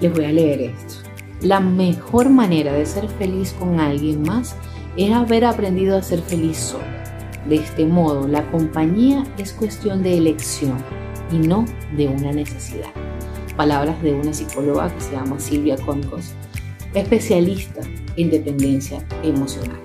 Les 0.00 0.12
voy 0.12 0.24
a 0.24 0.32
leer 0.32 0.60
esto. 0.60 1.08
La 1.42 1.60
mejor 1.60 2.28
manera 2.28 2.72
de 2.72 2.84
ser 2.84 3.08
feliz 3.08 3.54
con 3.58 3.80
alguien 3.80 4.22
más 4.22 4.56
es 4.96 5.12
haber 5.12 5.44
aprendido 5.44 5.96
a 5.96 6.02
ser 6.02 6.20
feliz 6.20 6.58
solo. 6.58 6.84
De 7.48 7.56
este 7.56 7.86
modo, 7.86 8.28
la 8.28 8.50
compañía 8.50 9.24
es 9.38 9.52
cuestión 9.52 10.02
de 10.02 10.18
elección 10.18 10.76
y 11.32 11.38
no 11.38 11.64
de 11.96 12.08
una 12.08 12.32
necesidad. 12.32 12.90
Palabras 13.56 14.02
de 14.02 14.12
una 14.12 14.32
psicóloga 14.32 14.94
que 14.94 15.00
se 15.00 15.12
llama 15.12 15.40
Silvia 15.40 15.76
Concos, 15.76 16.32
especialista 16.94 17.80
en 18.16 18.30
dependencia 18.30 19.04
emocional. 19.22 19.80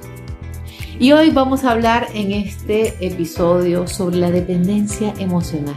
Y 1.00 1.12
hoy 1.12 1.30
vamos 1.30 1.64
a 1.64 1.72
hablar 1.72 2.08
en 2.14 2.32
este 2.32 2.96
episodio 3.06 3.88
sobre 3.88 4.18
la 4.18 4.32
dependencia 4.32 5.14
emocional. 5.20 5.76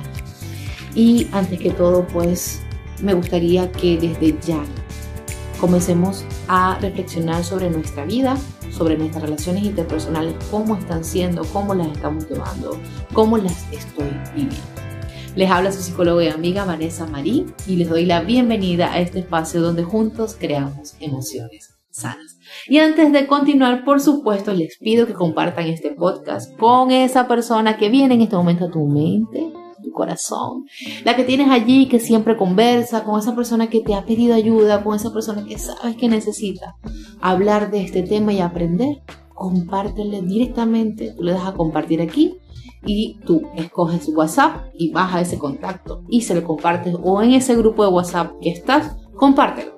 Y 0.95 1.27
antes 1.33 1.59
que 1.59 1.71
todo, 1.71 2.07
pues 2.07 2.63
me 3.03 3.15
gustaría 3.15 3.71
que 3.73 3.99
desde 3.99 4.37
ya 4.41 4.63
comencemos 5.61 6.25
a 6.47 6.79
reflexionar 6.81 7.45
sobre 7.45 7.71
nuestra 7.71 8.05
vida, 8.05 8.37
sobre 8.71 8.97
nuestras 8.97 9.25
relaciones 9.25 9.65
interpersonales, 9.65 10.35
cómo 10.51 10.77
están 10.77 11.05
siendo, 11.05 11.45
cómo 11.47 11.75
las 11.75 11.89
estamos 11.89 12.29
llevando, 12.29 12.79
cómo 13.13 13.39
las 13.39 13.71
estoy 13.73 14.11
viviendo. 14.35 14.57
Les 15.35 15.51
habla 15.51 15.71
su 15.73 15.83
psicóloga 15.83 16.25
y 16.25 16.29
amiga 16.29 16.65
Vanessa 16.65 17.07
Marí 17.07 17.47
y 17.67 17.77
les 17.77 17.89
doy 17.89 18.07
la 18.07 18.21
bienvenida 18.23 18.93
a 18.93 19.01
este 19.01 19.21
espacio 19.21 19.61
donde 19.61 19.85
juntos 19.85 20.37
creamos 20.39 20.97
emociones 21.01 21.75
sanas. 21.91 22.39
Y 22.67 22.79
antes 22.79 23.13
de 23.13 23.27
continuar, 23.27 23.85
por 23.85 24.01
supuesto, 24.01 24.53
les 24.53 24.79
pido 24.79 25.07
que 25.07 25.15
compartan 25.15 25.67
este 25.67 25.91
podcast 25.91 26.57
con 26.57 26.91
esa 26.91 27.29
persona 27.29 27.77
que 27.77 27.89
viene 27.89 28.15
en 28.15 28.23
este 28.23 28.37
momento 28.37 28.67
a 28.67 28.71
tu 28.71 28.87
mente, 28.87 29.48
corazón, 29.99 30.67
la 31.05 31.17
que 31.17 31.25
tienes 31.25 31.51
allí 31.51 31.89
que 31.89 31.99
siempre 31.99 32.37
conversa, 32.37 33.05
con 33.05 33.19
esa 33.19 33.35
persona 33.35 33.69
que 33.69 33.81
te 33.81 33.95
ha 33.95 34.07
pedido 34.07 34.35
ayuda, 34.35 34.85
con 34.85 34.95
esa 34.95 35.13
persona 35.13 35.45
que 35.45 35.59
sabes 35.59 35.97
que 35.97 36.09
necesita 36.09 36.77
hablar 37.21 37.71
de 37.71 37.83
este 37.83 38.03
tema 38.03 38.33
y 38.33 38.41
aprender. 38.41 39.03
Compártele 39.35 40.23
directamente, 40.23 41.13
tú 41.17 41.23
le 41.23 41.33
das 41.33 41.47
a 41.47 41.53
compartir 41.53 42.01
aquí 42.01 42.39
y 42.85 43.19
tú 43.27 43.43
escoges 43.57 44.09
WhatsApp 44.09 44.67
y 44.75 44.91
vas 44.91 45.15
a 45.15 45.21
ese 45.21 45.39
contacto 45.39 46.03
y 46.09 46.23
se 46.23 46.35
lo 46.35 46.45
compartes 46.45 46.95
o 47.03 47.23
en 47.23 47.33
ese 47.33 47.57
grupo 47.57 47.85
de 47.85 47.91
WhatsApp 47.91 48.33
que 48.41 48.51
estás, 48.51 48.97
compártelo. 49.17 49.77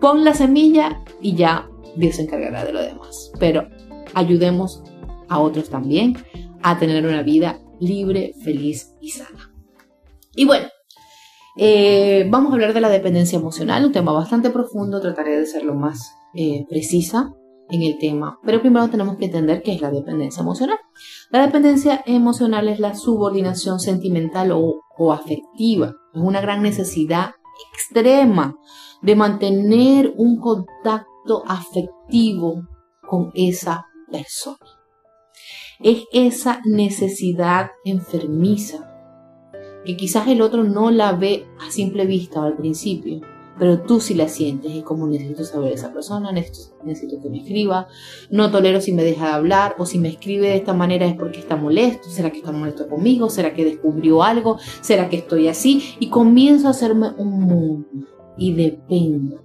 Pon 0.00 0.24
la 0.24 0.34
semilla 0.34 1.02
y 1.20 1.34
ya 1.34 1.68
Dios 1.96 2.16
se 2.16 2.22
encargará 2.22 2.64
de 2.64 2.72
lo 2.72 2.82
demás. 2.82 3.32
Pero 3.38 3.68
ayudemos 4.14 4.82
a 5.28 5.40
otros 5.40 5.68
también 5.68 6.16
a 6.62 6.78
tener 6.78 7.06
una 7.06 7.22
vida 7.22 7.60
libre, 7.80 8.32
feliz 8.42 8.94
y 9.00 9.10
sana. 9.10 9.52
Y 10.34 10.44
bueno, 10.44 10.66
eh, 11.56 12.26
vamos 12.30 12.50
a 12.50 12.54
hablar 12.54 12.74
de 12.74 12.80
la 12.80 12.90
dependencia 12.90 13.38
emocional, 13.38 13.84
un 13.84 13.92
tema 13.92 14.12
bastante 14.12 14.50
profundo, 14.50 15.00
trataré 15.00 15.38
de 15.38 15.46
ser 15.46 15.64
lo 15.64 15.74
más 15.74 16.14
eh, 16.34 16.66
precisa 16.68 17.32
en 17.70 17.82
el 17.82 17.98
tema, 17.98 18.38
pero 18.44 18.60
primero 18.60 18.88
tenemos 18.88 19.16
que 19.16 19.24
entender 19.24 19.62
qué 19.62 19.72
es 19.72 19.80
la 19.80 19.90
dependencia 19.90 20.42
emocional. 20.42 20.78
La 21.30 21.44
dependencia 21.44 22.02
emocional 22.06 22.68
es 22.68 22.78
la 22.78 22.94
subordinación 22.94 23.80
sentimental 23.80 24.52
o, 24.52 24.82
o 24.98 25.12
afectiva, 25.12 25.94
es 26.14 26.20
una 26.20 26.40
gran 26.40 26.62
necesidad 26.62 27.30
extrema 27.72 28.54
de 29.02 29.16
mantener 29.16 30.12
un 30.16 30.38
contacto 30.38 31.42
afectivo 31.46 32.62
con 33.08 33.30
esa 33.34 33.86
persona. 34.10 34.75
Es 35.82 36.04
esa 36.12 36.60
necesidad 36.64 37.70
enfermiza 37.84 38.92
que 39.84 39.96
quizás 39.96 40.26
el 40.28 40.42
otro 40.42 40.64
no 40.64 40.90
la 40.90 41.12
ve 41.12 41.46
a 41.66 41.70
simple 41.70 42.06
vista 42.06 42.42
al 42.42 42.56
principio, 42.56 43.20
pero 43.58 43.80
tú 43.82 44.00
sí 44.00 44.14
la 44.14 44.28
sientes. 44.28 44.72
Es 44.72 44.82
como 44.82 45.06
necesito 45.06 45.44
saber 45.44 45.72
esa 45.72 45.92
persona, 45.92 46.32
necesito, 46.32 47.22
que 47.22 47.30
me 47.30 47.38
escriba, 47.38 47.86
no 48.30 48.50
tolero 48.50 48.80
si 48.80 48.92
me 48.92 49.04
deja 49.04 49.26
de 49.26 49.32
hablar 49.32 49.76
o 49.78 49.86
si 49.86 49.98
me 49.98 50.08
escribe 50.08 50.48
de 50.48 50.56
esta 50.56 50.74
manera 50.74 51.06
es 51.06 51.14
porque 51.14 51.38
está 51.38 51.56
molesto, 51.56 52.08
será 52.08 52.30
que 52.30 52.38
está 52.38 52.52
molesto 52.52 52.88
conmigo, 52.88 53.30
será 53.30 53.54
que 53.54 53.64
descubrió 53.64 54.22
algo, 54.22 54.58
será 54.80 55.08
que 55.08 55.18
estoy 55.18 55.48
así 55.48 55.94
y 56.00 56.08
comienzo 56.08 56.66
a 56.66 56.70
hacerme 56.70 57.10
un 57.16 57.40
mundo 57.40 57.86
y 58.36 58.54
dependo, 58.54 59.42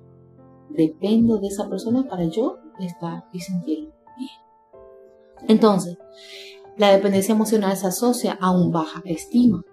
dependo 0.69 1.37
de 1.37 1.47
esa 1.47 1.69
persona 1.69 2.07
para 2.07 2.25
yo 2.25 2.57
estar 2.79 3.25
y 3.31 3.39
sentir. 3.39 3.90
Entonces, 5.47 5.97
la 6.77 6.91
dependencia 6.91 7.33
emocional 7.33 7.75
se 7.77 7.87
asocia 7.87 8.37
a 8.39 8.51
un 8.51 8.71
baja 8.71 9.01
estima, 9.05 9.63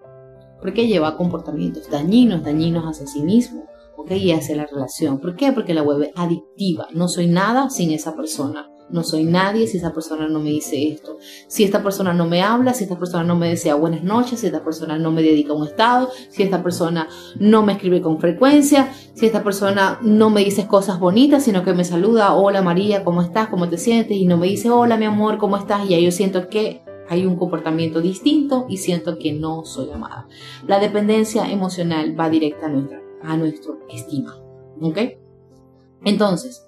porque 0.61 0.87
lleva 0.87 1.09
a 1.09 1.17
comportamientos 1.17 1.89
dañinos, 1.89 2.43
dañinos 2.43 2.85
hacia 2.85 3.07
sí 3.07 3.21
mismo, 3.21 3.69
y 4.09 4.31
hacia 4.31 4.55
la 4.55 4.65
relación. 4.65 5.19
¿Por 5.19 5.35
qué? 5.35 5.51
Porque 5.51 5.73
la 5.73 5.81
es 5.81 6.11
adictiva. 6.15 6.87
No 6.93 7.07
soy 7.07 7.27
nada 7.27 7.69
sin 7.69 7.91
esa 7.91 8.15
persona. 8.15 8.69
No 8.89 9.03
soy 9.03 9.23
nadie 9.23 9.67
si 9.67 9.77
esa 9.77 9.93
persona 9.93 10.27
no 10.27 10.39
me 10.39 10.49
dice 10.49 10.87
esto. 10.89 11.17
Si 11.47 11.63
esta 11.63 11.83
persona 11.83 12.13
no 12.13 12.25
me 12.25 12.41
habla, 12.41 12.73
si 12.73 12.83
esta 12.83 12.97
persona 12.97 13.23
no 13.23 13.35
me 13.35 13.49
desea 13.49 13.75
buenas 13.75 14.03
noches, 14.03 14.39
si 14.39 14.47
esta 14.47 14.63
persona 14.63 14.97
no 14.97 15.11
me 15.11 15.21
dedica 15.21 15.53
un 15.53 15.67
estado, 15.67 16.09
si 16.29 16.43
esta 16.43 16.63
persona 16.63 17.07
no 17.39 17.63
me 17.63 17.73
escribe 17.73 18.01
con 18.01 18.19
frecuencia, 18.19 18.91
si 19.13 19.25
esta 19.25 19.43
persona 19.43 19.99
no 20.01 20.29
me 20.29 20.43
dice 20.43 20.67
cosas 20.67 20.99
bonitas, 20.99 21.43
sino 21.43 21.63
que 21.63 21.73
me 21.73 21.83
saluda, 21.83 22.33
hola 22.33 22.61
María, 22.61 23.03
¿cómo 23.03 23.21
estás? 23.21 23.49
¿Cómo 23.49 23.69
te 23.69 23.77
sientes? 23.77 24.17
Y 24.17 24.25
no 24.25 24.37
me 24.37 24.47
dice, 24.47 24.69
hola 24.69 24.97
mi 24.97 25.05
amor, 25.05 25.37
¿cómo 25.37 25.57
estás? 25.57 25.89
Y 25.89 25.93
ahí 25.93 26.05
yo 26.05 26.11
siento 26.11 26.49
que 26.49 26.83
hay 27.09 27.25
un 27.25 27.37
comportamiento 27.37 28.01
distinto 28.01 28.65
y 28.69 28.77
siento 28.77 29.17
que 29.17 29.33
no 29.33 29.65
soy 29.65 29.91
amada. 29.91 30.27
La 30.67 30.79
dependencia 30.79 31.51
emocional 31.51 32.19
va 32.19 32.29
directa 32.29 32.67
a 32.67 32.69
nuestra 32.69 33.09
a 33.21 33.37
nuestro 33.37 33.79
estima. 33.89 34.37
¿Ok? 34.81 34.97
Entonces, 36.03 36.65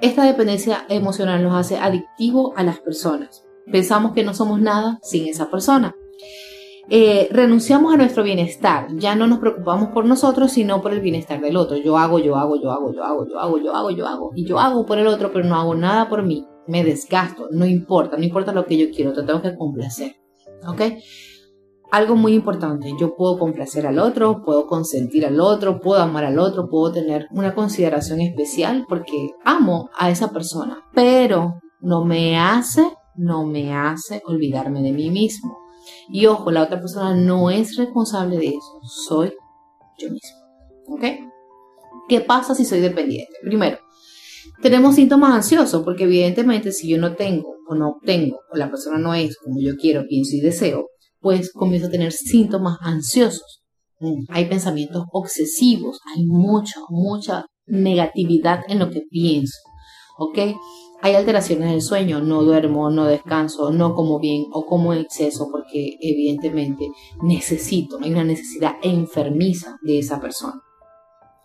esta 0.00 0.24
dependencia 0.24 0.84
emocional 0.88 1.42
nos 1.42 1.54
hace 1.54 1.78
adictivo 1.78 2.52
a 2.56 2.62
las 2.62 2.78
personas. 2.80 3.44
Pensamos 3.70 4.12
que 4.12 4.24
no 4.24 4.34
somos 4.34 4.60
nada 4.60 4.98
sin 5.02 5.28
esa 5.28 5.50
persona. 5.50 5.94
Eh, 6.90 7.28
renunciamos 7.30 7.92
a 7.92 7.98
nuestro 7.98 8.22
bienestar, 8.22 8.86
ya 8.96 9.14
no 9.14 9.26
nos 9.26 9.40
preocupamos 9.40 9.88
por 9.88 10.06
nosotros, 10.06 10.52
sino 10.52 10.80
por 10.80 10.94
el 10.94 11.00
bienestar 11.00 11.38
del 11.40 11.56
otro. 11.56 11.76
Yo 11.76 11.98
hago, 11.98 12.18
yo 12.18 12.34
hago, 12.36 12.56
yo 12.56 12.70
hago, 12.70 12.94
yo 12.94 13.04
hago, 13.04 13.26
yo 13.26 13.38
hago, 13.38 13.58
yo 13.58 13.74
hago, 13.74 13.90
yo 13.90 14.06
hago, 14.06 14.30
y 14.34 14.46
yo 14.46 14.58
hago 14.58 14.86
por 14.86 14.98
el 14.98 15.06
otro, 15.06 15.30
pero 15.30 15.44
no 15.44 15.56
hago 15.56 15.74
nada 15.74 16.08
por 16.08 16.22
mí. 16.22 16.46
Me 16.66 16.84
desgasto, 16.84 17.48
no 17.50 17.66
importa, 17.66 18.16
no 18.16 18.24
importa 18.24 18.52
lo 18.52 18.64
que 18.64 18.78
yo 18.78 18.86
quiero, 18.90 19.12
te 19.12 19.22
tengo 19.22 19.42
que 19.42 19.54
complacer. 19.54 20.16
¿Ok? 20.66 20.80
Algo 21.90 22.16
muy 22.16 22.34
importante. 22.34 22.92
Yo 23.00 23.14
puedo 23.14 23.38
complacer 23.38 23.86
al 23.86 23.98
otro, 23.98 24.42
puedo 24.44 24.66
consentir 24.66 25.26
al 25.26 25.40
otro, 25.40 25.80
puedo 25.80 26.00
amar 26.00 26.24
al 26.24 26.38
otro, 26.38 26.68
puedo 26.68 26.92
tener 26.92 27.26
una 27.32 27.54
consideración 27.54 28.20
especial 28.20 28.84
porque 28.88 29.30
amo 29.44 29.90
a 29.96 30.10
esa 30.10 30.30
persona, 30.30 30.84
pero 30.94 31.60
no 31.80 32.04
me 32.04 32.38
hace, 32.38 32.84
no 33.16 33.46
me 33.46 33.74
hace 33.74 34.22
olvidarme 34.26 34.82
de 34.82 34.92
mí 34.92 35.10
mismo. 35.10 35.56
Y 36.10 36.26
ojo, 36.26 36.50
la 36.50 36.62
otra 36.62 36.80
persona 36.80 37.14
no 37.14 37.50
es 37.50 37.76
responsable 37.76 38.36
de 38.36 38.48
eso, 38.48 38.80
soy 38.82 39.32
yo 39.98 40.10
mismo. 40.10 40.38
¿Ok? 40.88 41.04
¿Qué 42.08 42.20
pasa 42.20 42.54
si 42.54 42.64
soy 42.64 42.80
dependiente? 42.80 43.32
Primero, 43.42 43.78
tenemos 44.62 44.94
síntomas 44.94 45.32
ansiosos 45.32 45.82
porque 45.82 46.04
evidentemente 46.04 46.72
si 46.72 46.88
yo 46.88 46.98
no 46.98 47.14
tengo 47.14 47.56
o 47.68 47.74
no 47.74 47.90
obtengo 47.90 48.40
o 48.50 48.56
la 48.56 48.70
persona 48.70 48.98
no 48.98 49.14
es 49.14 49.36
como 49.38 49.60
yo 49.60 49.76
quiero, 49.76 50.06
pienso 50.08 50.36
y 50.36 50.40
deseo, 50.40 50.86
pues 51.20 51.52
comienzo 51.52 51.88
a 51.88 51.90
tener 51.90 52.12
síntomas 52.12 52.78
ansiosos. 52.80 53.62
Mm. 54.00 54.24
Hay 54.28 54.46
pensamientos 54.46 55.04
obsesivos, 55.12 55.98
hay 56.14 56.24
mucha, 56.26 56.80
mucha 56.88 57.46
negatividad 57.66 58.60
en 58.68 58.78
lo 58.78 58.90
que 58.90 59.02
pienso. 59.10 59.58
¿Ok? 60.18 60.38
Hay 61.00 61.14
alteraciones 61.14 61.70
del 61.70 61.82
sueño, 61.82 62.20
no 62.20 62.42
duermo, 62.42 62.90
no 62.90 63.04
descanso, 63.04 63.70
no 63.70 63.94
como 63.94 64.18
bien 64.18 64.46
o 64.52 64.66
como 64.66 64.92
en 64.92 65.00
exceso 65.00 65.48
porque 65.50 65.96
evidentemente 66.00 66.88
necesito, 67.22 67.98
hay 68.02 68.10
una 68.10 68.24
necesidad 68.24 68.72
enfermiza 68.82 69.76
de 69.82 70.00
esa 70.00 70.20
persona 70.20 70.60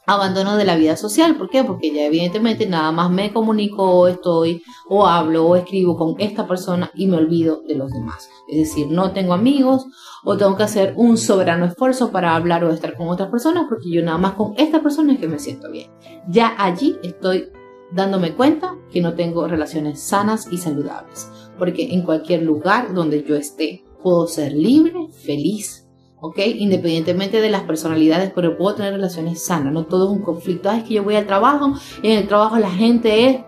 abandono 0.06 0.58
de 0.58 0.66
la 0.66 0.76
vida 0.76 0.98
social. 0.98 1.36
¿Por 1.36 1.50
qué? 1.50 1.64
Porque 1.64 1.94
ya 1.94 2.06
evidentemente 2.06 2.66
nada 2.68 2.92
más 2.92 3.10
me 3.10 3.32
comunico 3.32 4.08
estoy 4.08 4.62
o 4.90 5.08
hablo 5.08 5.46
o 5.46 5.56
escribo 5.56 5.98
con 5.98 6.16
esta 6.20 6.48
persona 6.48 6.92
y 6.96 7.08
me 7.08 7.18
olvido 7.18 7.62
de 7.68 7.76
los 7.76 7.92
demás. 7.92 8.30
Es 8.48 8.58
decir, 8.58 8.88
no 8.90 9.12
tengo 9.12 9.34
amigos 9.34 9.86
o 10.24 10.38
tengo 10.38 10.56
que 10.56 10.64
hacer 10.64 10.94
un 10.98 11.18
soberano 11.18 11.66
esfuerzo 11.66 12.12
para 12.12 12.36
hablar 12.36 12.64
o 12.64 12.72
estar 12.72 12.96
con 12.98 13.08
otras 13.08 13.30
personas 13.30 13.66
porque 13.70 13.90
yo 13.90 14.04
nada 14.04 14.18
más 14.18 14.34
con 14.34 14.54
esta 14.58 14.82
persona 14.82 15.14
es 15.14 15.20
que 15.20 15.28
me 15.28 15.40
siento 15.40 15.72
bien. 15.72 15.92
Ya 16.28 16.56
allí 16.58 16.98
estoy 17.04 17.50
dándome 17.92 18.34
cuenta 18.34 18.76
que 18.92 19.02
no 19.02 19.14
tengo 19.14 19.48
relaciones 19.48 20.02
sanas 20.02 20.48
y 20.52 20.58
saludables. 20.58 21.30
Porque 21.58 21.94
en 21.94 22.02
cualquier 22.02 22.44
lugar 22.44 22.94
donde 22.94 23.24
yo 23.24 23.36
esté 23.36 23.86
puedo 24.02 24.28
ser 24.28 24.54
libre, 24.54 25.08
feliz, 25.12 25.83
¿ok? 26.24 26.40
Independientemente 26.56 27.42
de 27.42 27.50
las 27.50 27.64
personalidades, 27.64 28.32
pero 28.34 28.58
puedo 28.58 28.76
tener 28.76 28.94
relaciones 28.94 29.44
sanas, 29.44 29.74
no 29.74 29.86
todo 29.86 30.06
es 30.06 30.18
un 30.18 30.24
conflicto. 30.24 30.72
es 30.72 30.84
que 30.84 30.96
yo 30.96 31.04
voy 31.04 31.16
al 31.16 31.28
trabajo 31.28 31.74
y 32.02 32.12
en 32.12 32.20
el 32.20 32.28
trabajo 32.28 32.58
la 32.58 32.72
gente 32.72 33.30
es 33.30 33.42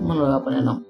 no 0.00 0.14
lo 0.14 0.26
voy 0.26 0.34
a 0.34 0.42
poner 0.42 0.62
nombre. 0.62 0.88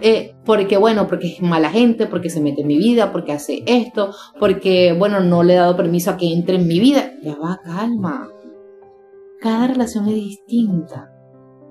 Eh, 0.00 0.34
porque 0.44 0.76
bueno, 0.76 1.06
porque 1.06 1.34
es 1.34 1.42
mala 1.42 1.70
gente, 1.70 2.06
porque 2.06 2.30
se 2.30 2.40
mete 2.40 2.62
en 2.62 2.66
mi 2.66 2.78
vida, 2.78 3.12
porque 3.12 3.32
hace 3.32 3.62
esto, 3.66 4.14
porque 4.40 4.94
bueno, 4.98 5.20
no 5.20 5.42
le 5.42 5.54
he 5.54 5.56
dado 5.56 5.76
permiso 5.76 6.10
a 6.10 6.16
que 6.16 6.32
entre 6.32 6.56
en 6.56 6.66
mi 6.66 6.80
vida. 6.80 7.12
Ya 7.22 7.36
va, 7.36 7.60
calma. 7.62 8.28
Cada 9.40 9.68
relación 9.68 10.08
es 10.08 10.14
distinta. 10.14 11.12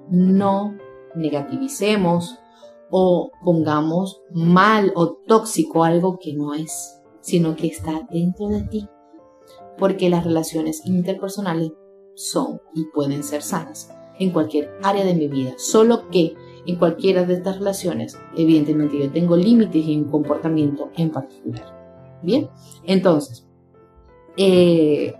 No 0.09 0.75
negativicemos 1.15 2.39
o 2.89 3.31
pongamos 3.43 4.21
mal 4.31 4.93
o 4.95 5.17
tóxico 5.27 5.83
algo 5.83 6.19
que 6.19 6.33
no 6.33 6.53
es, 6.53 7.01
sino 7.21 7.55
que 7.55 7.67
está 7.67 8.07
dentro 8.11 8.47
de 8.47 8.63
ti. 8.63 8.87
Porque 9.77 10.09
las 10.09 10.23
relaciones 10.25 10.85
interpersonales 10.85 11.71
son 12.15 12.59
y 12.73 12.85
pueden 12.85 13.23
ser 13.23 13.41
sanas 13.41 13.91
en 14.19 14.31
cualquier 14.31 14.71
área 14.83 15.05
de 15.05 15.13
mi 15.13 15.27
vida, 15.27 15.53
solo 15.57 16.09
que 16.09 16.33
en 16.65 16.75
cualquiera 16.75 17.23
de 17.23 17.35
estas 17.35 17.59
relaciones, 17.59 18.17
evidentemente 18.35 18.97
yo 18.97 19.11
tengo 19.11 19.37
límites 19.37 19.85
y 19.85 19.95
un 19.95 20.05
comportamiento 20.05 20.89
en 20.97 21.11
particular. 21.11 22.19
Bien, 22.23 22.49
entonces, 22.83 23.47
eh, 24.35 25.13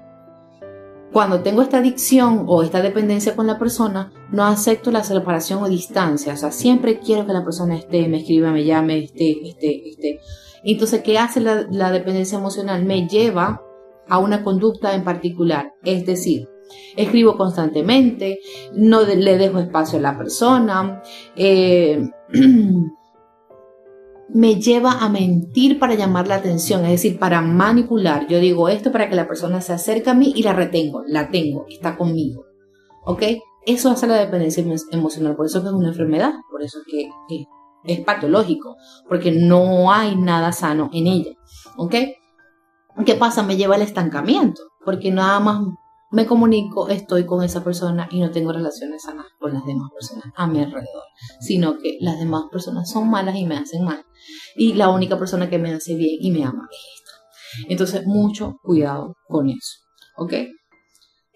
cuando 1.11 1.41
tengo 1.41 1.61
esta 1.61 1.77
adicción 1.77 2.43
o 2.47 2.63
esta 2.63 2.81
dependencia 2.81 3.35
con 3.35 3.47
la 3.47 3.57
persona, 3.57 4.11
no 4.31 4.43
acepto 4.43 4.91
la 4.91 5.03
separación 5.03 5.63
o 5.63 5.69
distancia. 5.69 6.33
O 6.33 6.37
sea, 6.37 6.51
siempre 6.51 6.99
quiero 6.99 7.25
que 7.25 7.33
la 7.33 7.43
persona 7.43 7.77
esté, 7.77 8.07
me 8.07 8.17
escriba, 8.17 8.51
me 8.51 8.65
llame, 8.65 9.03
esté, 9.03 9.47
esté, 9.47 9.89
esté. 9.89 10.19
Entonces, 10.73 11.01
¿qué 11.01 11.17
hace 11.17 11.39
la, 11.39 11.91
dependencia 11.91 12.37
emocional? 12.37 12.83
Me 12.83 13.07
lleva 13.07 13.63
a 14.09 14.19
una 14.19 14.43
conducta 14.43 14.93
en 14.93 15.05
particular. 15.05 15.73
Es 15.83 16.05
decir, 16.05 16.49
Escribo 16.97 17.37
constantemente, 17.37 18.39
no 18.73 19.03
le 19.03 19.37
dejo 19.37 19.59
espacio 19.59 19.99
a 19.99 20.01
la 20.01 20.17
persona, 20.17 21.01
eh, 21.37 22.09
me 24.29 24.55
lleva 24.55 24.91
a 24.99 25.07
mentir 25.07 25.79
para 25.79 25.95
llamar 25.95 26.27
la 26.27 26.35
atención, 26.35 26.83
es 26.83 26.91
decir, 26.91 27.17
para 27.17 27.39
manipular. 27.39 28.27
Yo 28.27 28.41
digo 28.41 28.67
esto 28.67 28.91
para 28.91 29.07
que 29.07 29.15
la 29.15 29.29
persona 29.29 29.61
se 29.61 29.71
acerque 29.71 30.09
a 30.09 30.13
mí 30.13 30.33
y 30.35 30.43
la 30.43 30.51
retengo, 30.51 31.03
la 31.07 31.29
tengo, 31.29 31.65
está 31.69 31.95
conmigo. 31.95 32.43
¿Ok? 33.05 33.23
Eso 33.65 33.89
hace 33.89 34.05
la 34.05 34.17
dependencia 34.17 34.65
emocional, 34.91 35.37
por 35.37 35.45
eso 35.45 35.61
que 35.61 35.67
es 35.69 35.73
una 35.73 35.89
enfermedad, 35.89 36.33
por 36.51 36.61
eso 36.61 36.79
que 36.85 37.07
patológico, 38.05 38.77
porque 39.07 39.31
no 39.31 39.91
hay 39.91 40.15
nada 40.15 40.51
sano 40.51 40.89
en 40.93 41.07
ella. 41.07 41.31
¿Ok? 41.77 41.95
¿Qué 43.05 43.15
pasa? 43.15 43.43
Me 43.43 43.57
lleva 43.57 43.75
al 43.75 43.81
estancamiento, 43.81 44.61
porque 44.83 45.11
nada 45.11 45.39
más 45.39 45.61
me 46.09 46.25
comunico, 46.25 46.87
estoy 46.87 47.25
con 47.25 47.43
esa 47.43 47.63
persona 47.63 48.07
y 48.11 48.21
no 48.21 48.31
tengo 48.31 48.53
relaciones 48.53 49.03
sanas 49.03 49.25
con 49.39 49.53
las 49.53 49.65
demás 49.65 49.91
personas 49.93 50.33
a 50.35 50.47
mi 50.47 50.59
alrededor, 50.59 51.03
sino 51.41 51.77
que 51.77 51.97
las 51.99 52.17
demás 52.17 52.43
personas 52.51 52.89
son 52.89 53.09
malas 53.09 53.35
y 53.35 53.45
me 53.45 53.57
hacen 53.57 53.83
mal. 53.83 54.05
Y 54.55 54.73
la 54.73 54.89
única 54.89 55.19
persona 55.19 55.49
que 55.49 55.59
me 55.59 55.73
hace 55.73 55.95
bien 55.95 56.17
y 56.21 56.31
me 56.31 56.43
ama 56.43 56.67
es 56.71 56.79
esta. 56.95 57.67
Entonces, 57.69 58.05
mucho 58.05 58.57
cuidado 58.63 59.15
con 59.27 59.49
eso, 59.49 59.79
¿ok? 60.15 60.33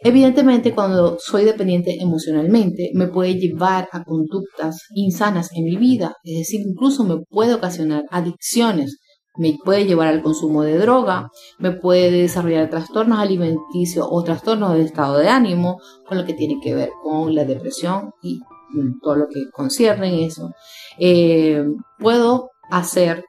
Evidentemente, 0.03 0.73
cuando 0.73 1.17
soy 1.19 1.45
dependiente 1.45 2.01
emocionalmente, 2.01 2.91
me 2.95 3.07
puede 3.07 3.35
llevar 3.35 3.87
a 3.91 4.03
conductas 4.03 4.87
insanas 4.95 5.49
en 5.55 5.65
mi 5.65 5.75
vida, 5.75 6.15
es 6.23 6.39
decir, 6.39 6.61
incluso 6.61 7.03
me 7.03 7.17
puede 7.29 7.53
ocasionar 7.53 8.03
adicciones. 8.09 8.97
Me 9.37 9.57
puede 9.63 9.85
llevar 9.85 10.09
al 10.09 10.21
consumo 10.21 10.63
de 10.63 10.77
droga, 10.77 11.29
me 11.57 11.71
puede 11.71 12.11
desarrollar 12.11 12.69
trastornos 12.69 13.17
alimenticios 13.17 14.05
o 14.09 14.23
trastornos 14.23 14.73
de 14.73 14.81
estado 14.81 15.19
de 15.19 15.29
ánimo, 15.29 15.79
con 16.05 16.17
lo 16.17 16.25
que 16.25 16.33
tiene 16.33 16.59
que 16.61 16.75
ver 16.75 16.89
con 17.01 17.33
la 17.33 17.45
depresión 17.45 18.11
y 18.21 18.41
todo 19.01 19.15
lo 19.15 19.27
que 19.27 19.49
concierne 19.53 20.09
en 20.09 20.19
eso. 20.25 20.51
Eh, 20.99 21.63
puedo 21.97 22.49
hacer, 22.69 23.23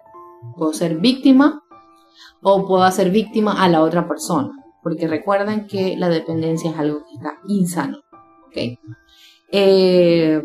puedo 0.56 0.72
ser 0.72 0.98
víctima 0.98 1.62
o 2.42 2.66
puedo 2.66 2.82
hacer 2.82 3.10
víctima 3.10 3.62
a 3.62 3.68
la 3.68 3.82
otra 3.82 4.08
persona, 4.08 4.50
porque 4.82 5.06
recuerden 5.06 5.66
que 5.66 5.96
la 5.96 6.08
dependencia 6.08 6.70
es 6.70 6.78
algo 6.78 7.04
que 7.04 7.14
está 7.14 7.38
insano. 7.46 7.98
¿okay? 8.46 8.78
Eh, 9.50 10.42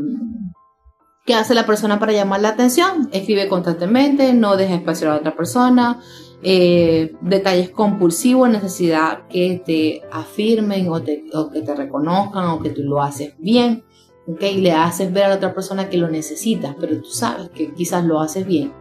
¿Qué 1.26 1.34
hace 1.34 1.54
la 1.54 1.66
persona 1.66 2.00
para 2.00 2.14
llamar 2.14 2.42
la 2.42 2.50
atención? 2.50 3.10
Escribe 3.12 3.50
constantemente, 3.50 4.34
no 4.34 4.56
deja 4.56 4.76
espacio 4.76 5.10
a 5.10 5.16
la 5.16 5.20
otra 5.20 5.36
persona, 5.36 6.00
eh, 6.42 7.16
detalles 7.20 7.70
compulsivos, 7.70 8.50
necesidad 8.50 9.28
que 9.28 9.62
te 9.66 10.04
afirmen 10.12 10.88
o, 10.90 11.04
que 11.04 11.62
te 11.66 11.76
reconozcan 11.76 12.46
o 12.48 12.62
que 12.62 12.70
tú 12.70 12.84
lo 12.84 13.02
haces 13.02 13.34
bien. 13.40 13.84
¿okay? 14.26 14.62
Le 14.62 14.72
haces 14.72 15.12
ver 15.12 15.26
a 15.26 15.30
la 15.30 15.36
otra 15.36 15.54
persona 15.54 15.90
que 15.90 15.98
lo 15.98 16.08
necesitas, 16.08 16.76
pero 16.80 17.02
tú 17.02 17.10
sabes 17.10 17.50
que 17.50 17.74
quizás 17.74 18.06
lo 18.06 18.22
haces 18.22 18.46
bien. 18.46 18.72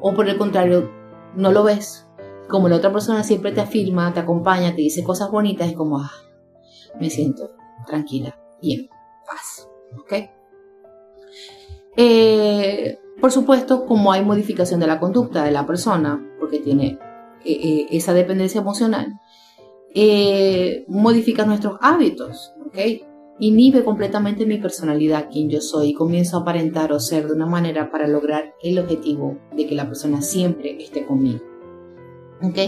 O 0.00 0.12
por 0.12 0.28
el 0.28 0.36
contrario, 0.36 0.90
no 1.36 1.52
lo 1.52 1.62
ves. 1.62 2.06
Como 2.52 2.68
la 2.68 2.76
otra 2.76 2.92
persona 2.92 3.24
siempre 3.24 3.50
te 3.52 3.62
afirma, 3.62 4.12
te 4.12 4.20
acompaña, 4.20 4.74
te 4.74 4.82
dice 4.82 5.02
cosas 5.02 5.30
bonitas, 5.30 5.70
es 5.70 5.74
como, 5.74 5.98
ah, 5.98 6.10
me 7.00 7.08
siento 7.08 7.50
tranquila, 7.86 8.38
bien, 8.60 8.90
paz. 9.26 9.66
¿ok? 9.98 10.12
Eh, 11.96 12.98
por 13.22 13.32
supuesto, 13.32 13.86
como 13.86 14.12
hay 14.12 14.22
modificación 14.22 14.80
de 14.80 14.86
la 14.86 15.00
conducta 15.00 15.44
de 15.44 15.50
la 15.50 15.66
persona, 15.66 16.22
porque 16.38 16.58
tiene 16.58 16.98
eh, 17.42 17.52
eh, 17.52 17.86
esa 17.90 18.12
dependencia 18.12 18.60
emocional, 18.60 19.18
modifica 20.88 21.46
nuestros 21.46 21.78
hábitos, 21.80 22.52
¿ok? 22.66 22.76
Inhibe 23.38 23.82
completamente 23.82 24.44
mi 24.44 24.58
personalidad, 24.58 25.30
quien 25.32 25.48
yo 25.48 25.62
soy, 25.62 25.88
y 25.88 25.94
comienzo 25.94 26.36
a 26.36 26.40
aparentar 26.40 26.92
o 26.92 27.00
ser 27.00 27.28
de 27.28 27.32
una 27.32 27.46
manera 27.46 27.90
para 27.90 28.06
lograr 28.06 28.54
el 28.62 28.78
objetivo 28.78 29.38
de 29.56 29.66
que 29.66 29.74
la 29.74 29.86
persona 29.86 30.20
siempre 30.20 30.76
esté 30.82 31.06
conmigo. 31.06 31.51
¿Ok? 32.42 32.58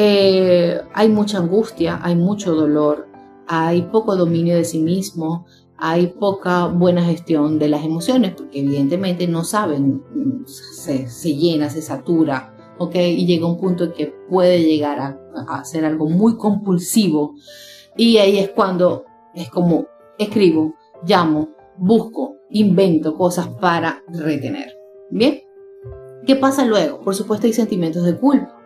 hay 0.00 1.08
mucha 1.08 1.38
angustia, 1.38 1.98
hay 2.02 2.14
mucho 2.14 2.54
dolor, 2.54 3.08
hay 3.48 3.82
poco 3.82 4.14
dominio 4.14 4.54
de 4.54 4.64
sí 4.64 4.78
mismo, 4.78 5.46
hay 5.76 6.08
poca 6.08 6.66
buena 6.66 7.02
gestión 7.02 7.58
de 7.58 7.68
las 7.68 7.84
emociones, 7.84 8.34
porque 8.36 8.60
evidentemente 8.60 9.26
no 9.26 9.44
saben, 9.44 10.02
se, 10.46 11.34
llena, 11.34 11.70
se 11.70 11.82
satura, 11.82 12.54
¿ok? 12.78 12.94
Y 12.96 13.26
llega 13.26 13.46
un 13.46 13.58
punto 13.58 13.92
que 13.92 14.06
puede 14.28 14.62
llegar 14.62 14.98
a, 15.00 15.18
a 15.48 15.64
ser 15.64 15.84
algo 15.84 16.08
muy 16.08 16.36
compulsivo. 16.36 17.34
Y 17.96 18.18
ahí 18.18 18.38
es 18.38 18.50
cuando 18.50 19.04
es 19.34 19.48
como 19.50 19.86
escribo, 20.18 20.74
llamo, 21.06 21.48
busco, 21.76 22.34
invento 22.50 23.16
cosas 23.16 23.48
para 23.48 24.02
retener. 24.08 24.76
¿Bien? 25.10 25.42
¿Qué 26.26 26.36
pasa 26.36 26.64
luego? 26.64 27.00
Por 27.00 27.14
supuesto 27.14 27.46
hay 27.46 27.52
sentimientos 27.52 28.04
de 28.04 28.16
culpa 28.16 28.57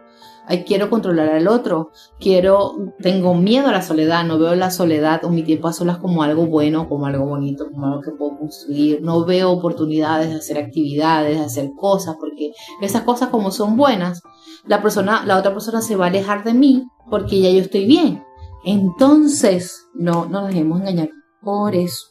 quiero 0.67 0.91
controlar 0.91 1.31
al 1.31 1.49
otro, 1.49 1.91
quiero, 2.19 2.75
tengo 3.01 3.35
miedo 3.35 3.69
a 3.69 3.73
la 3.73 3.83
soledad, 3.83 4.25
no 4.25 4.39
veo 4.39 4.55
la 4.55 4.71
soledad 4.71 5.25
o 5.25 5.31
mi 5.31 5.43
tiempo 5.43 5.69
a 5.69 5.73
solas 5.73 5.99
como 5.99 6.23
algo 6.23 6.47
bueno, 6.47 6.89
como 6.89 7.07
algo 7.07 7.27
bonito, 7.27 7.71
como 7.71 7.87
algo 7.87 8.01
que 8.01 8.11
puedo 8.11 8.39
construir, 8.39 9.03
no 9.03 9.25
veo 9.25 9.51
oportunidades 9.51 10.31
de 10.31 10.37
hacer 10.37 10.59
actividades, 10.59 11.39
de 11.39 11.45
hacer 11.45 11.71
cosas, 11.77 12.17
porque 12.19 12.53
esas 12.81 13.03
cosas 13.03 13.29
como 13.31 13.51
son 13.51 13.77
buenas, 13.77 14.23
la 14.67 14.83
persona, 14.83 15.25
la 15.25 15.39
otra 15.39 15.53
persona 15.53 15.81
se 15.81 15.97
va 15.97 16.07
a 16.07 16.09
alejar 16.09 16.45
de 16.45 16.55
mí 16.55 16.85
porque 17.11 17.41
ya 17.41 17.51
yo 17.51 17.61
estoy 17.61 17.87
bien. 17.87 18.23
Entonces, 18.65 19.89
no, 19.95 20.27
nos 20.27 20.49
dejemos 20.49 20.81
engañar 20.81 21.11
por 21.41 21.75
eso, 21.75 22.07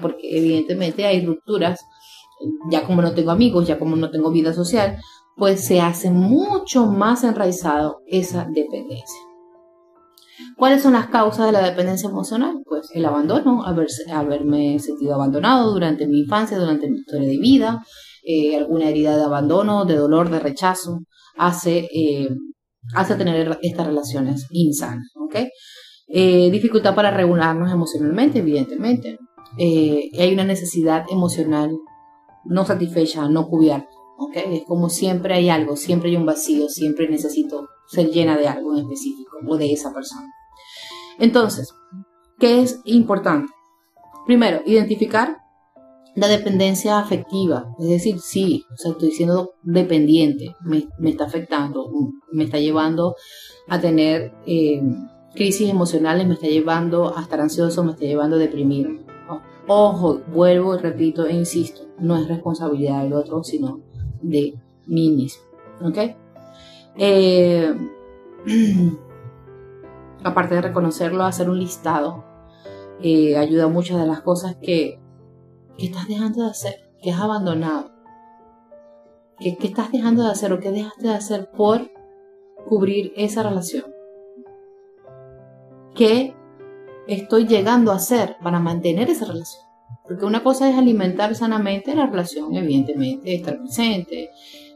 porque 0.00 0.36
evidentemente 0.36 1.06
hay 1.06 1.24
rupturas, 1.24 1.80
ya 2.70 2.84
como 2.84 3.02
no 3.02 3.12
tengo 3.12 3.30
amigos, 3.30 3.66
ya 3.66 3.78
como 3.78 3.94
no 3.94 4.10
tengo 4.10 4.30
vida 4.30 4.52
social, 4.52 4.98
pues 5.36 5.64
se 5.64 5.80
hace 5.80 6.10
mucho 6.10 6.86
más 6.86 7.24
enraizado 7.24 8.02
esa 8.06 8.46
dependencia. 8.50 9.20
¿Cuáles 10.56 10.82
son 10.82 10.92
las 10.92 11.08
causas 11.08 11.46
de 11.46 11.52
la 11.52 11.62
dependencia 11.62 12.08
emocional? 12.08 12.62
Pues 12.64 12.90
el 12.94 13.04
abandono, 13.04 13.64
haberme 13.64 14.78
sentido 14.78 15.14
abandonado 15.14 15.72
durante 15.72 16.06
mi 16.06 16.20
infancia, 16.20 16.58
durante 16.58 16.90
mi 16.90 16.98
historia 16.98 17.28
de 17.28 17.38
vida, 17.38 17.82
eh, 18.24 18.56
alguna 18.56 18.88
herida 18.88 19.16
de 19.16 19.24
abandono, 19.24 19.84
de 19.84 19.96
dolor, 19.96 20.30
de 20.30 20.38
rechazo, 20.38 21.00
hace, 21.36 21.88
eh, 21.92 22.28
hace 22.94 23.14
tener 23.16 23.58
estas 23.62 23.86
relaciones 23.86 24.46
insanas. 24.50 25.08
Eh, 26.08 26.50
dificultad 26.50 26.94
para 26.94 27.10
regularnos 27.10 27.72
emocionalmente, 27.72 28.40
evidentemente. 28.40 29.18
hay 29.58 30.32
una 30.32 30.44
necesidad 30.44 31.04
emocional 31.10 31.70
no 32.44 32.64
satisfecha, 32.64 33.28
no 33.28 33.46
cubierta. 33.48 34.01
Es 34.34 34.64
como 34.64 34.88
siempre 34.88 35.34
hay 35.34 35.50
algo, 35.50 35.76
siempre 35.76 36.10
hay 36.10 36.16
un 36.16 36.26
vacío, 36.26 36.68
siempre 36.68 37.08
necesito 37.08 37.68
ser 37.86 38.10
llena 38.10 38.36
de 38.36 38.48
algo 38.48 38.72
en 38.72 38.80
específico 38.80 39.38
o 39.46 39.56
de 39.56 39.72
esa 39.72 39.92
persona. 39.92 40.32
Entonces, 41.18 41.74
¿qué 42.38 42.62
es 42.62 42.80
importante? 42.84 43.52
Primero, 44.26 44.62
identificar 44.64 45.38
la 46.14 46.28
dependencia 46.28 46.98
afectiva, 46.98 47.74
es 47.78 47.88
decir, 47.88 48.20
sí, 48.20 48.64
estoy 48.74 49.12
siendo 49.12 49.54
dependiente, 49.62 50.54
me, 50.60 50.86
está 51.10 51.24
afectando, 51.24 51.90
me 52.30 52.44
está 52.44 52.58
llevando 52.58 53.16
a 53.68 53.80
tener 53.80 54.32
eh, 54.46 54.82
crisis 55.34 55.70
emocionales, 55.70 56.26
me 56.26 56.34
está 56.34 56.48
llevando 56.48 57.16
a 57.16 57.22
estar 57.22 57.40
ansioso, 57.40 57.82
me 57.82 57.92
está 57.92 58.04
llevando 58.04 58.36
a 58.36 58.40
deprimirme. 58.40 59.00
Ojo, 59.68 60.20
vuelvo, 60.32 60.76
repito 60.76 61.26
e 61.26 61.34
insisto, 61.34 61.82
no 61.98 62.16
es 62.16 62.28
responsabilidad 62.28 63.04
del 63.04 63.12
otro, 63.12 63.42
sino 63.44 63.80
de 64.22 64.54
mí 64.86 65.10
mismo. 65.10 65.42
¿Ok? 65.82 65.98
Eh, 66.96 67.74
aparte 70.24 70.54
de 70.54 70.62
reconocerlo, 70.62 71.24
hacer 71.24 71.50
un 71.50 71.58
listado 71.58 72.24
eh, 73.04 73.36
ayuda 73.36 73.66
muchas 73.66 73.98
de 73.98 74.06
las 74.06 74.20
cosas 74.20 74.56
que, 74.56 75.00
que 75.76 75.86
estás 75.86 76.06
dejando 76.06 76.44
de 76.44 76.50
hacer, 76.50 76.90
que 77.02 77.10
has 77.10 77.20
abandonado. 77.20 77.90
¿Qué, 79.40 79.56
¿Qué 79.56 79.66
estás 79.66 79.90
dejando 79.90 80.22
de 80.22 80.30
hacer 80.30 80.52
o 80.52 80.60
qué 80.60 80.70
dejaste 80.70 81.08
de 81.08 81.14
hacer 81.14 81.50
por 81.50 81.90
cubrir 82.68 83.12
esa 83.16 83.42
relación? 83.42 83.86
¿Qué 85.96 86.36
estoy 87.08 87.46
llegando 87.46 87.90
a 87.90 87.96
hacer 87.96 88.36
para 88.40 88.60
mantener 88.60 89.10
esa 89.10 89.24
relación? 89.24 89.71
Porque 90.12 90.26
una 90.26 90.42
cosa 90.42 90.68
es 90.68 90.76
alimentar 90.76 91.34
sanamente 91.34 91.94
la 91.94 92.06
relación, 92.06 92.54
evidentemente, 92.54 93.34
estar 93.34 93.58
presente, 93.58 94.28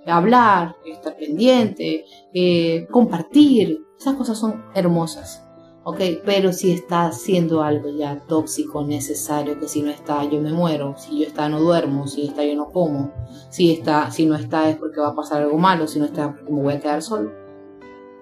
hablar, 0.07 0.76
estar 0.87 1.14
pendiente, 1.14 2.07
eh, 2.33 2.87
compartir. 2.90 3.85
Esas 3.99 4.14
cosas 4.14 4.38
son 4.38 4.64
hermosas. 4.75 5.43
¿ok? 5.85 6.00
Pero 6.25 6.55
si 6.55 6.73
está 6.73 7.09
haciendo 7.09 7.62
algo 7.62 7.90
ya 7.90 8.19
tóxico, 8.26 8.83
necesario, 8.83 9.61
que 9.61 9.69
si 9.69 9.83
no 9.83 9.90
está 9.90 10.25
yo 10.25 10.40
me 10.40 10.55
muero, 10.55 10.95
si 10.97 11.21
yo 11.21 11.26
está 11.26 11.50
no 11.50 11.61
duermo, 11.61 12.07
si 12.07 12.28
está 12.28 12.43
yo 12.43 12.57
no 12.57 12.71
como, 12.71 13.12
si 13.50 13.73
está, 13.73 14.11
si 14.11 14.25
no 14.25 14.37
está 14.37 14.71
es 14.71 14.76
porque 14.76 15.00
va 15.00 15.09
a 15.09 15.14
pasar 15.14 15.43
algo 15.43 15.59
malo, 15.59 15.87
si 15.87 15.99
no 15.99 16.07
está 16.07 16.33
porque 16.33 16.50
me 16.50 16.62
voy 16.62 16.75
a 16.75 16.81
quedar 16.81 17.02
solo, 17.02 17.31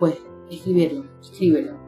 pues 0.00 0.16
escribirlo, 0.50 1.04
escríbelo 1.22 1.83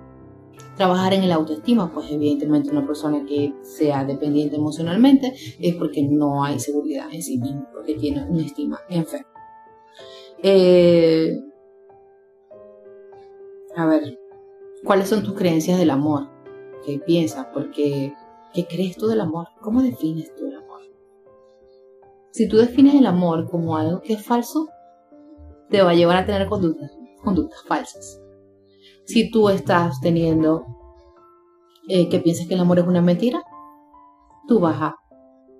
trabajar 0.77 1.15
en 1.15 1.25
el 1.25 1.33
autoestima, 1.33 1.91
pues 1.93 2.11
evidentemente 2.11 2.71
una 2.71 2.87
persona 2.87 3.25
que 3.27 3.55
sea 3.63 4.05
dependiente 4.05 4.57
emocionalmente 4.57 5.35
es 5.59 5.75
porque 5.75 6.03
no 6.03 6.45
hay 6.45 6.61
seguridad 6.61 7.09
en 7.13 7.23
sí 7.23 7.39
mismo, 7.39 7.67
porque 7.73 7.95
tiene 7.95 8.25
una 8.29 8.45
estima 8.45 8.81
enferma. 8.89 9.27
Eh, 10.43 11.41
a 13.75 13.87
ver, 13.87 14.19
¿cuáles 14.85 15.09
son 15.09 15.23
tus 15.25 15.35
creencias 15.35 15.79
del 15.79 15.91
amor? 15.91 16.29
¿Qué 16.85 16.99
piensas? 16.99 17.47
Porque, 17.53 18.13
¿qué 18.53 18.67
crees 18.67 18.97
tú 18.97 19.07
del 19.07 19.21
amor? 19.21 19.49
¿Cómo 19.61 19.83
defines 19.83 20.35
tú 20.35 20.47
el 20.47 20.57
amor? 20.57 20.83
Si 22.31 22.49
tú 22.49 22.59
defines 22.59 22.95
el 22.95 23.07
amor 23.07 23.49
como 23.51 23.77
algo 23.77 24.03
que 24.03 24.13
es 24.13 24.23
falso, 24.23 24.69
te 25.71 25.83
va 25.83 25.91
a 25.91 25.95
llevar 25.95 26.19
a 26.19 26.27
tener 26.27 26.47
conductas, 26.49 26.93
conductas 27.25 27.63
falsas 27.67 28.21
si 29.07 29.31
tú 29.31 29.49
estás 29.49 30.01
teniendo 30.01 30.67
eh, 31.89 32.09
que 32.09 32.19
piensas 32.19 32.47
que 32.49 32.55
el 32.55 32.61
amor 32.61 32.81
es 32.81 32.87
una 32.87 33.01
mentira, 33.01 33.43
tú 34.49 34.59
vas 34.59 34.81
a 34.83 34.97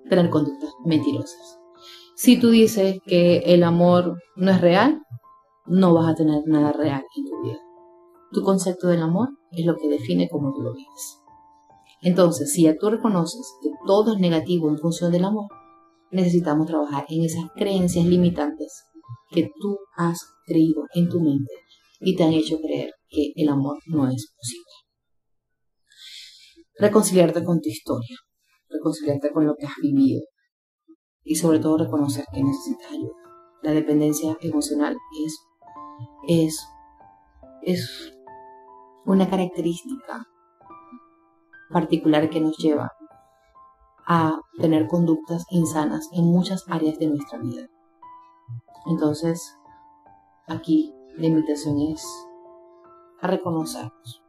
tener 0.09 0.29
conductas 0.29 0.69
mentirosas. 0.85 1.57
Si 2.15 2.39
tú 2.39 2.49
dices 2.49 2.99
que 3.05 3.37
el 3.45 3.63
amor 3.63 4.17
no 4.35 4.51
es 4.51 4.59
real, 4.59 5.01
no 5.65 5.93
vas 5.93 6.09
a 6.09 6.15
tener 6.15 6.41
nada 6.45 6.73
real 6.73 7.03
en 7.15 7.25
tu 7.25 7.41
vida. 7.43 7.59
Tu 8.31 8.43
concepto 8.43 8.87
del 8.87 9.01
amor 9.01 9.29
es 9.51 9.65
lo 9.65 9.75
que 9.77 9.87
define 9.87 10.27
cómo 10.29 10.53
tú 10.53 10.61
lo 10.61 10.73
vives. 10.73 11.21
Entonces, 12.01 12.51
si 12.51 12.63
ya 12.63 12.75
tú 12.77 12.89
reconoces 12.89 13.53
que 13.61 13.69
todo 13.85 14.13
es 14.13 14.19
negativo 14.19 14.69
en 14.69 14.77
función 14.77 15.11
del 15.11 15.25
amor, 15.25 15.47
necesitamos 16.11 16.67
trabajar 16.67 17.05
en 17.09 17.23
esas 17.23 17.45
creencias 17.55 18.05
limitantes 18.05 18.83
que 19.29 19.49
tú 19.59 19.77
has 19.95 20.19
creído 20.45 20.83
en 20.93 21.09
tu 21.09 21.21
mente 21.21 21.53
y 22.01 22.15
te 22.15 22.23
han 22.23 22.33
hecho 22.33 22.57
creer 22.57 22.96
que 23.09 23.31
el 23.35 23.49
amor 23.49 23.77
no 23.87 24.07
es 24.07 24.33
posible. 24.35 24.71
Reconciliarte 26.79 27.43
con 27.43 27.59
tu 27.59 27.69
historia, 27.69 28.17
reconciliarte 28.69 29.31
con 29.31 29.45
lo 29.45 29.55
que 29.55 29.65
has 29.65 29.75
vivido 29.81 30.21
y 31.23 31.35
sobre 31.35 31.59
todo 31.59 31.77
reconocer 31.77 32.25
que 32.31 32.43
necesitas 32.43 32.91
ayuda. 32.91 33.13
La 33.63 33.71
dependencia 33.71 34.37
emocional 34.41 34.95
es, 35.25 35.39
es, 36.27 36.67
es 37.63 38.13
una 39.05 39.29
característica 39.29 40.25
particular 41.71 42.29
que 42.29 42.39
nos 42.39 42.57
lleva 42.57 42.91
a 44.05 44.39
tener 44.59 44.87
conductas 44.87 45.43
insanas 45.49 46.07
en 46.13 46.25
muchas 46.25 46.63
áreas 46.69 46.97
de 46.97 47.07
nuestra 47.07 47.39
vida. 47.39 47.67
Entonces, 48.85 49.57
aquí 50.47 50.93
la 51.17 51.27
invitación 51.27 51.77
es 51.91 52.05
a 53.21 53.27
reconocernos. 53.27 54.23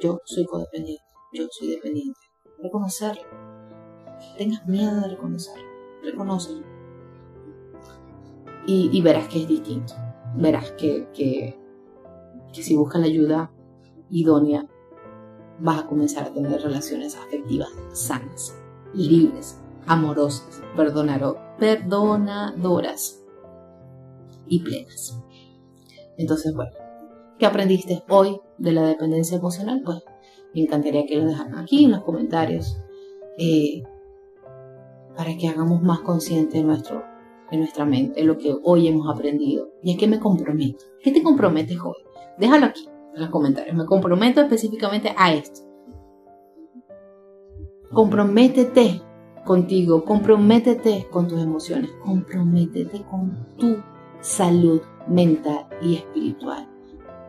Yo 0.00 0.20
soy 0.24 0.44
codependiente, 0.46 1.04
yo 1.32 1.46
soy 1.50 1.68
dependiente. 1.70 2.20
Reconocerlo. 2.62 3.22
Tengas 4.38 4.66
miedo 4.66 5.00
de 5.00 5.08
reconocerlo. 5.08 5.64
Reconócelo. 6.02 6.64
Y, 8.66 9.00
verás 9.02 9.28
que 9.28 9.42
es 9.42 9.48
distinto. 9.48 9.92
Verás 10.36 10.72
que, 10.72 11.08
que, 11.12 11.58
que 12.52 12.62
si 12.62 12.74
buscas 12.76 13.00
la 13.02 13.06
ayuda 13.06 13.52
idónea, 14.10 14.66
vas 15.60 15.80
a 15.80 15.86
comenzar 15.86 16.24
a 16.24 16.32
tener 16.32 16.62
relaciones 16.62 17.16
afectivas 17.16 17.68
sanas, 17.92 18.58
libres, 18.94 19.60
amorosas, 19.86 20.62
perdonadoras 21.58 23.22
y 24.46 24.60
plenas. 24.60 25.20
Entonces, 26.16 26.54
bueno, 26.54 26.72
¿qué 27.38 27.46
aprendiste 27.46 28.02
hoy 28.08 28.40
de 28.58 28.72
la 28.72 28.86
dependencia 28.86 29.36
emocional? 29.36 29.82
Pues 29.84 30.02
me 30.54 30.62
encantaría 30.62 31.06
que 31.06 31.16
lo 31.16 31.26
dejaran 31.26 31.58
aquí 31.58 31.84
en 31.84 31.92
los 31.92 32.02
comentarios 32.02 32.78
eh, 33.38 33.82
para 35.16 35.36
que 35.36 35.48
hagamos 35.48 35.82
más 35.82 36.00
consciente 36.00 36.58
de, 36.58 36.64
nuestro, 36.64 37.04
de 37.50 37.56
nuestra 37.56 37.84
mente, 37.84 38.22
lo 38.24 38.38
que 38.38 38.54
hoy 38.62 38.88
hemos 38.88 39.08
aprendido. 39.08 39.68
¿Y 39.82 39.94
a 39.94 39.96
qué 39.96 40.06
me 40.06 40.20
comprometo? 40.20 40.84
¿Qué 41.02 41.10
te 41.12 41.22
comprometes 41.22 41.78
hoy? 41.80 41.96
Déjalo 42.38 42.66
aquí 42.66 42.88
en 43.14 43.20
los 43.20 43.30
comentarios. 43.30 43.76
Me 43.76 43.86
comprometo 43.86 44.40
específicamente 44.40 45.14
a 45.16 45.34
esto. 45.34 45.60
Comprométete 47.92 49.02
contigo, 49.44 50.04
comprométete 50.04 51.06
con 51.10 51.28
tus 51.28 51.40
emociones, 51.40 51.90
comprométete 52.04 53.02
con 53.02 53.46
tu 53.56 53.76
salud 54.20 54.80
mental 55.06 55.68
y 55.80 55.96
espiritual. 55.96 56.73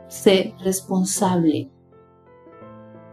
Sé 0.08 0.56
responsable. 0.64 1.70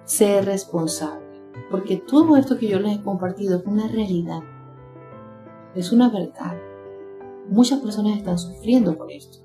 Sé 0.05 0.43
responsable. 0.43 1.23
Porque 1.71 1.97
todo 1.97 2.37
esto 2.37 2.59
que 2.59 2.69
yo 2.69 2.79
les 2.81 2.99
he 2.99 3.03
compartido 3.03 3.59
es 3.59 3.67
una 3.67 3.89
realidad. 3.89 4.41
Es 5.75 5.93
una 5.93 6.11
verdad. 6.11 6.57
Muchas 7.49 7.81
personas 7.81 8.19
están 8.19 8.39
sufriendo 8.39 8.97
por 8.97 9.11
esto. 9.11 9.39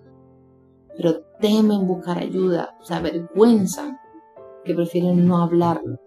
Pero 0.96 1.22
temen 1.40 1.88
buscar 1.88 2.18
ayuda, 2.18 2.76
se 2.82 2.94
avergüenzan, 2.94 3.98
que 4.66 4.74
prefieren 4.74 5.28
no 5.28 5.38
hablarlo. 5.38 6.00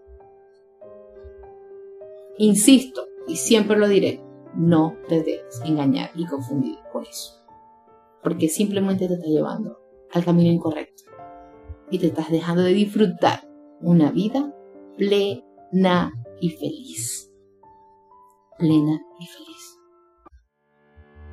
Insisto, 2.38 3.06
y 3.26 3.37
siempre 3.37 3.78
lo 3.78 3.87
diré, 3.87 4.23
no 4.54 4.97
te 5.09 5.23
dejes 5.23 5.61
engañar 5.64 6.11
y 6.14 6.26
confundir 6.26 6.78
por 6.92 7.06
eso 7.06 7.40
porque 8.23 8.49
simplemente 8.49 9.09
te 9.09 9.14
está 9.14 9.26
llevando 9.26 9.78
al 10.12 10.25
camino 10.25 10.50
incorrecto 10.50 11.04
y 11.90 11.99
te 11.99 12.06
estás 12.09 12.30
dejando 12.30 12.62
de 12.62 12.73
disfrutar 12.73 13.49
una 13.80 14.11
vida 14.11 14.54
plena 14.97 16.12
y 16.40 16.50
feliz. 16.50 17.30
Plena 18.59 19.00
y 19.18 19.26
feliz. 19.26 19.78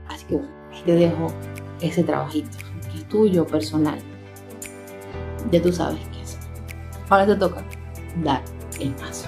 Así 0.07 0.25
que 0.25 0.35
bueno, 0.35 0.53
ahí 0.71 0.81
te 0.85 0.95
dejo 0.95 1.27
ese 1.81 2.03
trabajito 2.03 2.49
que 2.91 2.97
es 2.97 3.07
tuyo, 3.07 3.45
personal. 3.45 3.99
Ya 5.51 5.61
tú 5.61 5.71
sabes 5.71 5.99
qué 6.13 6.21
hacer. 6.21 6.39
Ahora 7.09 7.27
te 7.27 7.35
toca 7.35 7.65
dar 8.23 8.43
el 8.79 8.93
paso. 8.95 9.27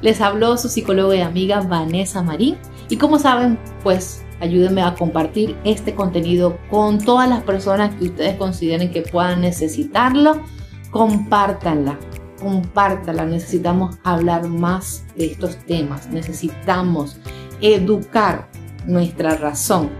Les 0.00 0.20
habló 0.20 0.56
su 0.56 0.68
psicóloga 0.68 1.16
y 1.16 1.20
amiga 1.20 1.60
Vanessa 1.60 2.22
Marín 2.22 2.56
y 2.88 2.96
como 2.96 3.18
saben, 3.18 3.58
pues 3.82 4.23
ayúdenme 4.40 4.82
a 4.82 4.94
compartir 4.94 5.56
este 5.64 5.94
contenido 5.94 6.58
con 6.70 6.98
todas 6.98 7.28
las 7.28 7.42
personas 7.42 7.94
que 7.94 8.04
ustedes 8.04 8.36
consideren 8.36 8.90
que 8.90 9.02
puedan 9.02 9.40
necesitarlo. 9.40 10.42
Compártanla, 10.90 11.98
compártanla. 12.40 13.24
Necesitamos 13.24 13.96
hablar 14.04 14.48
más 14.48 15.04
de 15.16 15.26
estos 15.26 15.56
temas. 15.66 16.08
Necesitamos 16.10 17.16
educar 17.60 18.48
nuestra 18.86 19.36
razón 19.36 19.90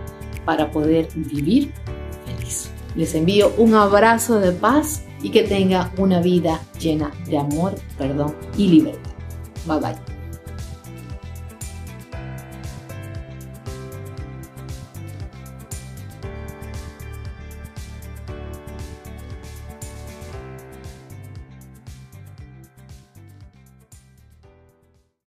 para 0.44 0.70
poder 0.70 1.08
vivir 1.14 1.72
feliz. 2.26 2.70
Les 2.94 3.14
envío 3.14 3.52
un 3.58 3.74
abrazo 3.74 4.38
de 4.38 4.52
paz 4.52 5.02
y 5.22 5.30
que 5.30 5.42
tenga 5.42 5.90
una 5.96 6.20
vida 6.20 6.60
llena 6.78 7.10
de 7.26 7.38
amor, 7.38 7.74
perdón 7.96 8.34
y 8.56 8.68
libertad. 8.68 9.12
Bye 9.66 9.80
bye. 9.80 10.13